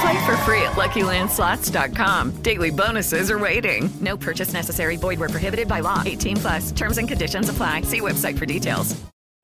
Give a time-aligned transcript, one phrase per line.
[0.00, 2.42] Play for free at LuckyLandSlots.com.
[2.42, 3.88] Daily bonuses are waiting.
[4.00, 4.96] No purchase necessary.
[4.96, 6.02] Void where prohibited by law.
[6.04, 6.72] 18 plus.
[6.72, 7.82] Terms and conditions apply.
[7.82, 8.94] See website for details.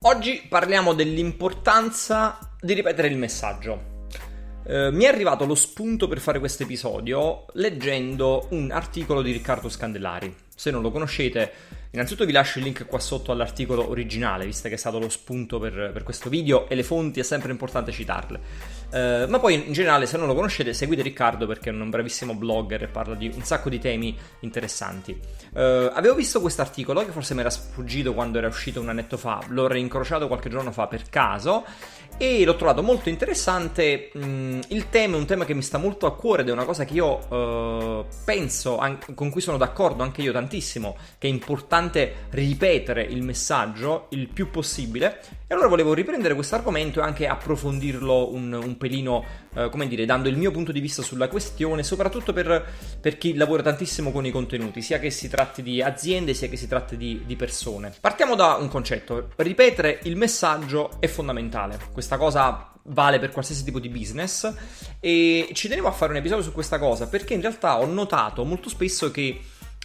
[0.05, 3.91] Oggi parliamo dell'importanza di ripetere il messaggio.
[4.64, 9.69] Eh, mi è arrivato lo spunto per fare questo episodio leggendo un articolo di Riccardo
[9.69, 10.34] Scandellari.
[10.55, 11.53] Se non lo conoscete,
[11.91, 15.58] innanzitutto vi lascio il link qua sotto all'articolo originale, visto che è stato lo spunto
[15.58, 18.41] per, per questo video e le fonti è sempre importante citarle.
[18.93, 22.35] Uh, ma poi in generale, se non lo conoscete, seguite Riccardo perché è un bravissimo
[22.35, 25.19] blogger e parla di un sacco di temi interessanti.
[25.53, 29.17] Uh, avevo visto questo articolo che forse mi era sfuggito quando era uscito un annetto
[29.17, 31.65] fa, l'ho reincrociato qualche giorno fa per caso
[32.18, 34.10] e l'ho trovato molto interessante.
[34.16, 36.64] Mm, il tema è un tema che mi sta molto a cuore ed è una
[36.64, 38.80] cosa che io uh, penso,
[39.14, 44.51] con cui sono d'accordo anche io tantissimo, che è importante ripetere il messaggio il più
[44.51, 45.20] possibile.
[45.46, 49.24] E allora volevo riprendere questo argomento e anche approfondirlo un, un pelino,
[49.55, 52.64] uh, come dire, dando il mio punto di vista sulla questione, soprattutto per,
[53.01, 56.57] per, chi lavora tantissimo con i contenuti, sia che si tratti di aziende sia che
[56.57, 57.92] si tratti di, di persone.
[58.01, 61.79] Partiamo da un concetto, ripetere il messaggio è fondamentale.
[61.92, 64.52] Questa cosa vale per qualsiasi tipo di business
[64.98, 68.45] e ci tenevo a fare un episodio su questa cosa perché in realtà ho notato
[68.45, 69.40] molto spesso che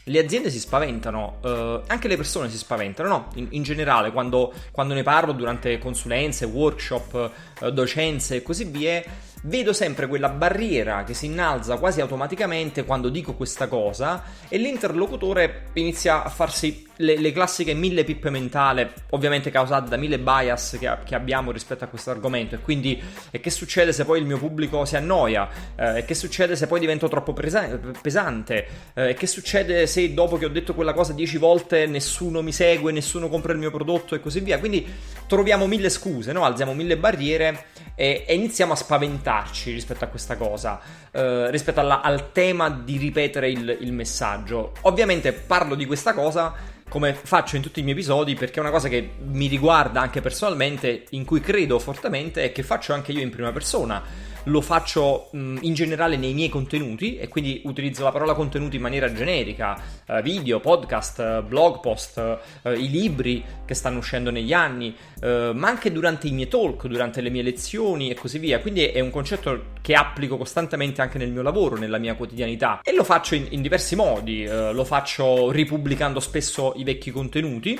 [0.07, 3.27] le aziende si spaventano, eh, anche le persone si spaventano, no?
[3.35, 9.03] In, in generale, quando, quando, ne parlo durante consulenze, workshop, eh, docenze e così via,
[9.43, 15.69] vedo sempre quella barriera che si innalza quasi automaticamente quando dico questa cosa e l'interlocutore
[15.73, 20.89] inizia a farsi le, le classiche mille pippe mentale, ovviamente causate da mille bias che,
[21.03, 22.55] che, abbiamo rispetto a questo argomento.
[22.55, 25.49] E quindi, e che succede se poi il mio pubblico si annoia?
[25.75, 28.67] Eh, e che succede se poi divento troppo presa- pesante?
[28.93, 32.51] Eh, e che succede se dopo che ho detto quella cosa dieci volte nessuno mi
[32.51, 34.59] segue, nessuno compra il mio prodotto e così via?
[34.59, 34.85] Quindi
[35.27, 36.43] troviamo mille scuse, no?
[36.45, 37.65] alziamo mille barriere
[37.95, 40.79] e, e iniziamo a spaventarci rispetto a questa cosa,
[41.11, 44.73] eh, rispetto alla, al tema di ripetere il, il messaggio.
[44.81, 48.71] Ovviamente parlo di questa cosa come faccio in tutti i miei episodi, perché è una
[48.71, 53.21] cosa che mi riguarda anche personalmente, in cui credo fortemente e che faccio anche io
[53.21, 54.01] in prima persona
[54.47, 58.81] lo faccio mh, in generale nei miei contenuti e quindi utilizzo la parola contenuti in
[58.81, 64.53] maniera generica, uh, video, podcast, uh, blog post, uh, i libri che stanno uscendo negli
[64.53, 68.59] anni, ma anche durante i miei talk, durante le mie lezioni e così via.
[68.59, 72.93] Quindi è un concetto che applico costantemente anche nel mio lavoro, nella mia quotidianità e
[72.93, 77.77] lo faccio in, in diversi modi, lo faccio ripubblicando spesso i vecchi contenuti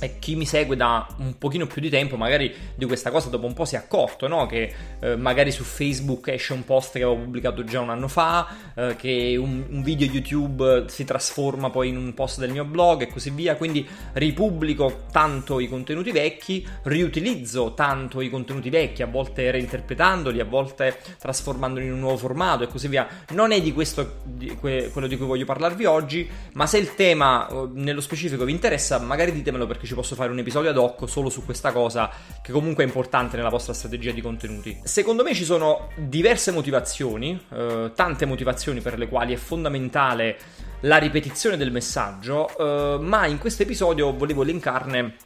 [0.00, 3.46] e chi mi segue da un pochino più di tempo magari di questa cosa dopo
[3.46, 4.46] un po' si è accorto, no?
[4.46, 8.48] Che eh, magari su Facebook esce un post che avevo pubblicato già un anno fa,
[8.74, 13.02] eh, che un, un, video YouTube si trasforma poi in un post del mio blog
[13.02, 19.06] e così via, quindi ripubblico tanto i contenuti vecchi, riutilizzo tanto i contenuti vecchi, a
[19.06, 23.06] volte reinterpretandoli, a volte trasformandoli in un nuovo formato e così via.
[23.30, 26.94] Non è di questo di que, quello di cui voglio parlarvi oggi, ma se il
[26.94, 30.76] tema eh, nello specifico vi interessa, magari ditemelo perché ci posso fare un episodio ad
[30.76, 32.08] hoc solo su questa cosa
[32.40, 34.80] che comunque è importante nella vostra strategia di contenuti.
[34.84, 40.38] Secondo me ci sono diverse motivazioni, eh, tante motivazioni per le quali è fondamentale
[40.82, 45.16] la ripetizione del messaggio, eh, ma in questo episodio volevo elencarne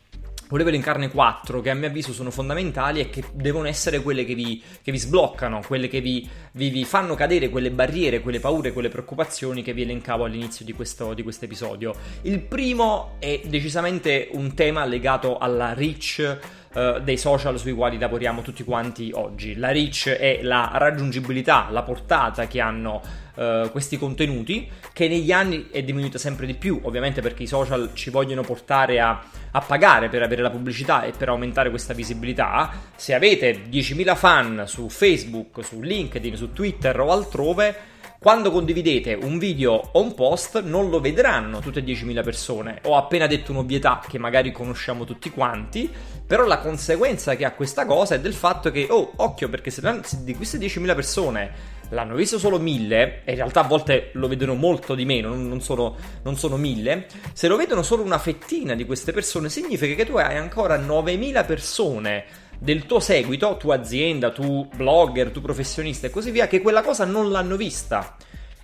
[0.48, 4.34] Volevo elencarne quattro che a mio avviso sono fondamentali e che devono essere quelle che
[4.34, 8.72] vi, che vi sbloccano, quelle che vi, vi, vi, fanno cadere quelle barriere, quelle paure,
[8.72, 11.94] quelle preoccupazioni che vi elencavo all'inizio di questo, di questo episodio.
[12.22, 16.38] Il primo è decisamente un tema legato alla reach
[16.74, 19.56] uh, dei social sui quali lavoriamo tutti quanti oggi.
[19.56, 23.00] La reach è la raggiungibilità, la portata che hanno
[23.34, 27.90] uh, questi contenuti, che negli anni è diminuita sempre di più, ovviamente perché i social
[27.94, 32.70] ci vogliono portare a, a pagare per avere la pubblicità e per aumentare questa visibilità.
[32.96, 37.92] Se avete 10.000 fan su Facebook, su LinkedIn, su Twitter o altrove,
[38.24, 42.78] quando condividete un video o un post non lo vedranno tutte 10.000 persone.
[42.84, 45.92] Ho appena detto un'ovvietà che magari conosciamo tutti quanti,
[46.26, 49.82] però la conseguenza che ha questa cosa è del fatto che, oh, occhio, perché se
[50.20, 51.52] di queste 10.000 persone
[51.90, 55.60] l'hanno visto solo 1.000, e in realtà a volte lo vedono molto di meno, non
[55.60, 57.04] sono, non sono 1.000,
[57.34, 61.44] se lo vedono solo una fettina di queste persone significa che tu hai ancora 9.000
[61.44, 62.24] persone
[62.58, 67.04] del tuo seguito, tua azienda, tu blogger, tu professionista e così via, che quella cosa
[67.04, 68.16] non l'hanno vista.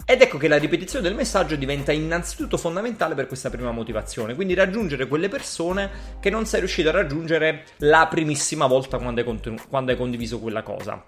[0.05, 4.55] Ed ecco che la ripetizione del messaggio diventa innanzitutto fondamentale per questa prima motivazione, quindi
[4.55, 9.69] raggiungere quelle persone che non sei riuscito a raggiungere la primissima volta quando hai, contenu-
[9.69, 11.01] quando hai condiviso quella cosa.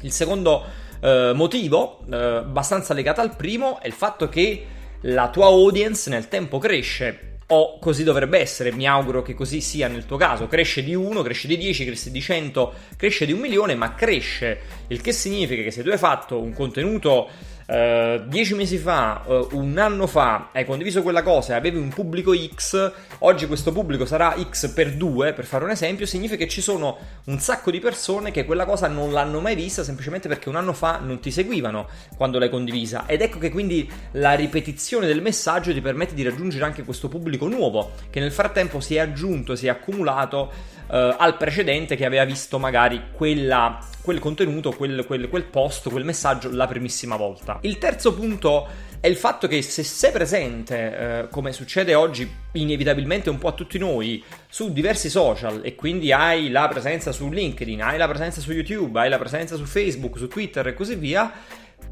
[0.00, 0.64] Il secondo
[1.00, 4.66] eh, motivo, eh, abbastanza legato al primo, è il fatto che
[5.02, 9.86] la tua audience nel tempo cresce o così dovrebbe essere, mi auguro che così sia
[9.86, 13.40] nel tuo caso, cresce di 1, cresce di 10, cresce di 100, cresce di un
[13.40, 17.28] milione, ma cresce, il che significa che se tu hai fatto un contenuto
[17.66, 21.88] Uh, dieci mesi fa, uh, un anno fa, hai condiviso quella cosa e avevi un
[21.88, 26.48] pubblico X, oggi questo pubblico sarà X per 2, per fare un esempio, significa che
[26.48, 30.48] ci sono un sacco di persone che quella cosa non l'hanno mai vista semplicemente perché
[30.48, 33.06] un anno fa non ti seguivano quando l'hai condivisa.
[33.06, 37.48] Ed ecco che quindi la ripetizione del messaggio ti permette di raggiungere anche questo pubblico
[37.48, 40.50] nuovo, che nel frattempo si è aggiunto, si è accumulato
[40.88, 46.04] uh, al precedente che aveva visto magari quella quel contenuto, quel, quel, quel post, quel
[46.04, 47.51] messaggio la primissima volta.
[47.62, 48.68] Il terzo punto
[49.00, 53.52] è il fatto che se sei presente, eh, come succede oggi inevitabilmente un po' a
[53.52, 58.40] tutti noi, su diversi social e quindi hai la presenza su LinkedIn, hai la presenza
[58.40, 61.32] su YouTube, hai la presenza su Facebook, su Twitter e così via,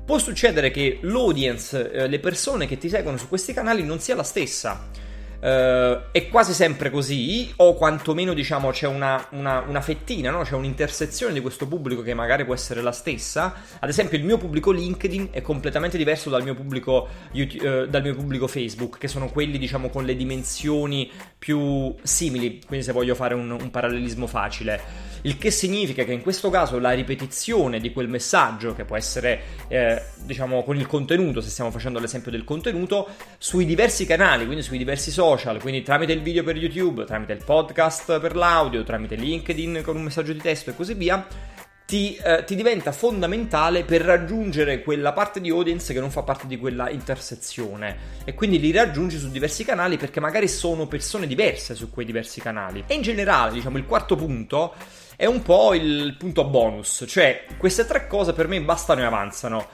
[0.04, 4.14] può succedere che l'audience, eh, le persone che ti seguono su questi canali non sia
[4.14, 4.88] la stessa.
[5.40, 10.42] Uh, è quasi sempre così, o quantomeno diciamo c'è una, una, una fettina, no?
[10.42, 13.54] c'è un'intersezione di questo pubblico che magari può essere la stessa.
[13.78, 18.02] Ad esempio, il mio pubblico LinkedIn è completamente diverso dal mio pubblico, YouTube, uh, dal
[18.02, 22.60] mio pubblico Facebook, che sono quelli diciamo con le dimensioni più simili.
[22.66, 25.08] Quindi, se voglio fare un, un parallelismo facile.
[25.22, 29.42] Il che significa che in questo caso la ripetizione di quel messaggio, che può essere
[29.68, 34.62] eh, diciamo con il contenuto, se stiamo facendo l'esempio del contenuto, sui diversi canali, quindi
[34.62, 35.29] sui diversi social,
[35.60, 40.02] quindi tramite il video per YouTube, tramite il podcast per l'audio, tramite LinkedIn con un
[40.02, 41.26] messaggio di testo e così via,
[41.86, 46.46] ti, eh, ti, diventa fondamentale per raggiungere quella parte di audience che non fa parte
[46.46, 51.74] di quella intersezione e quindi li raggiungi su diversi canali perché magari sono persone diverse
[51.74, 52.84] su quei diversi canali.
[52.86, 54.74] E in generale, diciamo, il quarto punto
[55.16, 59.66] è un po' il punto bonus, cioè queste tre cose per me bastano e avanzano.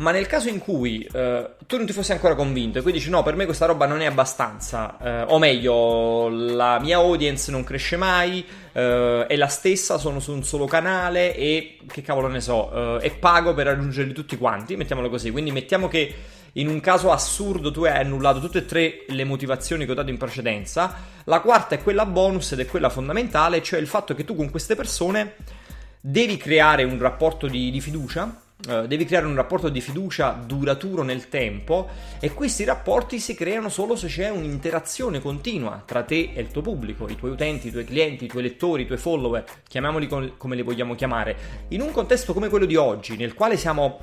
[0.00, 3.10] Ma nel caso in cui eh, tu non ti fossi ancora convinto e quindi dici
[3.10, 7.64] no, per me questa roba non è abbastanza, eh, o meglio, la mia audience non
[7.64, 8.42] cresce mai,
[8.72, 13.08] eh, è la stessa, sono su un solo canale e che cavolo ne so, eh,
[13.08, 15.30] e pago per raggiungerli tutti quanti, mettiamolo così.
[15.30, 16.14] Quindi mettiamo che
[16.52, 20.08] in un caso assurdo tu hai annullato tutte e tre le motivazioni che ho dato
[20.08, 24.24] in precedenza, la quarta è quella bonus ed è quella fondamentale, cioè il fatto che
[24.24, 25.34] tu con queste persone
[26.00, 31.02] devi creare un rapporto di, di fiducia Uh, devi creare un rapporto di fiducia duraturo
[31.02, 31.88] nel tempo
[32.20, 36.60] e questi rapporti si creano solo se c'è un'interazione continua tra te e il tuo
[36.60, 40.36] pubblico, i tuoi utenti, i tuoi clienti, i tuoi lettori, i tuoi follower, chiamiamoli com-
[40.36, 41.36] come li vogliamo chiamare.
[41.68, 43.98] In un contesto come quello di oggi, nel quale siamo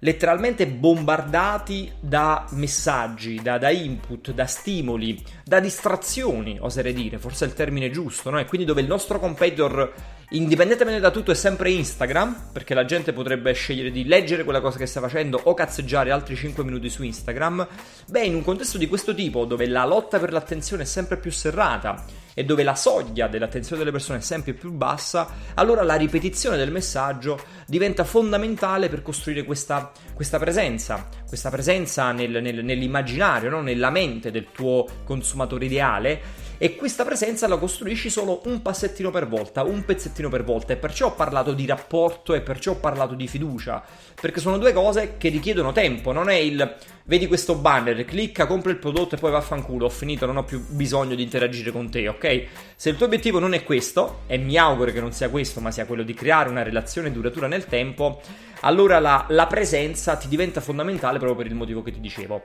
[0.00, 7.48] letteralmente bombardati da messaggi, da, da, input, da stimoli, da distrazioni, oserei dire, forse è
[7.48, 8.38] il termine giusto, no?
[8.38, 9.92] E quindi dove il nostro competitor
[10.30, 14.76] indipendentemente da tutto è sempre Instagram, perché la gente potrebbe scegliere di leggere quella cosa
[14.78, 17.66] che sta facendo o cazzeggiare altri 5 minuti su Instagram,
[18.08, 21.30] beh, in un contesto di questo tipo, dove la lotta per l'attenzione è sempre più
[21.30, 22.04] serrata
[22.34, 26.70] e dove la soglia dell'attenzione delle persone è sempre più bassa, allora la ripetizione del
[26.70, 33.60] messaggio diventa fondamentale per costruire questa, questa presenza, questa presenza nel, nel, nell'immaginario, no?
[33.60, 36.20] nella mente del tuo consumatore ideale
[36.58, 40.76] e questa presenza la costruisci solo un passettino per volta, un pezzettino per volta e
[40.76, 43.82] perciò ho parlato di rapporto e perciò ho parlato di fiducia,
[44.20, 46.76] perché sono due cose che richiedono tempo, non è il
[47.08, 50.62] vedi questo banner, clicca, compra il prodotto e poi vaffanculo, ho finito, non ho più
[50.68, 52.46] bisogno di interagire con te, ok?
[52.76, 55.70] Se il tuo obiettivo non è questo, e mi auguro che non sia questo, ma
[55.70, 58.20] sia quello di creare una relazione duratura nel tempo,
[58.60, 62.42] allora la, la presenza ti diventa fondamentale proprio per il motivo che ti dicevo.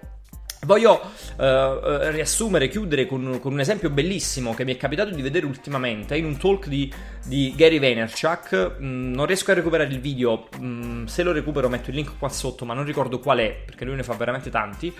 [0.65, 0.93] Voglio
[1.37, 6.15] uh, riassumere, chiudere con, con, un esempio bellissimo che mi è capitato di vedere ultimamente
[6.15, 6.91] in un talk di,
[7.25, 8.77] di Gary Vaynerchuk.
[8.79, 12.29] Mm, non riesco a recuperare il video, mm, se lo recupero metto il link qua
[12.29, 14.93] sotto, ma non ricordo qual è, perché lui ne fa veramente tanti.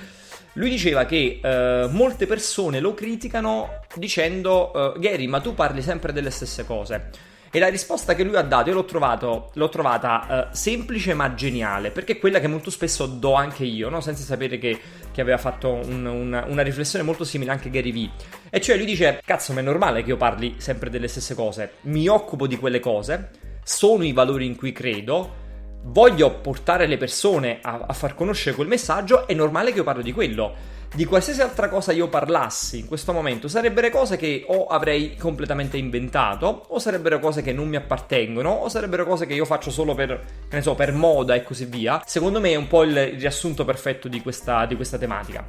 [0.54, 6.12] Lui diceva che uh, molte persone lo criticano dicendo uh, Gary, ma tu parli sempre
[6.12, 7.32] delle stesse cose.
[7.56, 11.36] E la risposta che lui ha dato, io l'ho, trovato, l'ho trovata uh, semplice ma
[11.36, 14.02] geniale, perché è quella che molto spesso do anche io, no?
[14.02, 14.80] senza sapere che,
[15.12, 18.10] che aveva fatto un, una, una, riflessione molto simile anche Gary Vee.
[18.50, 21.74] E cioè lui dice, cazzo, ma è normale che io parli sempre delle stesse cose,
[21.82, 23.30] mi occupo di quelle cose,
[23.64, 25.36] sono i valori in cui credo,
[25.84, 30.02] voglio portare le persone a, a far conoscere quel messaggio, è normale che io parlo
[30.02, 34.68] di quello di qualsiasi altra cosa io parlassi in questo momento, sarebbero cose che o
[34.68, 39.46] avrei completamente inventato, o sarebbero cose che non mi appartengono, o sarebbero cose che io
[39.46, 42.04] faccio solo per, che ne so, per moda e così via.
[42.06, 45.48] Secondo me è un po' il riassunto perfetto di questa, di questa tematica.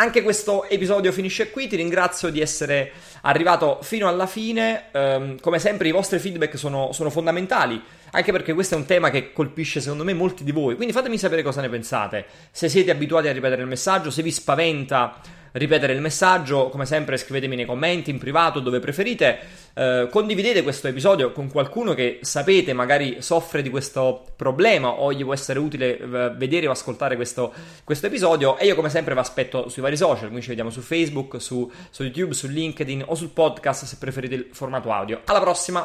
[0.00, 2.90] Anche questo episodio finisce qui, ti ringrazio di essere
[3.20, 7.78] arrivato fino alla fine, um, come sempre i vostri feedback sono, sono, fondamentali,
[8.10, 11.18] anche perché questo è un tema che colpisce secondo me molti di voi, quindi fatemi
[11.18, 15.20] sapere cosa ne pensate, se siete abituati a ripetere il messaggio, se vi spaventa
[15.52, 19.38] ripetere il messaggio, come sempre scrivetemi nei commenti, in privato, dove preferite,
[19.74, 25.24] eh, condividete questo episodio con qualcuno che sapete magari soffre di questo problema o gli
[25.24, 27.52] può essere utile eh, vedere o ascoltare questo,
[27.84, 28.58] questo, episodio.
[28.58, 31.70] E io come sempre vi aspetto sui vari social, quindi ci vediamo su Facebook, su,
[31.90, 35.20] su YouTube, su LinkedIn o sul podcast se preferite il formato audio.
[35.24, 35.84] Alla prossima!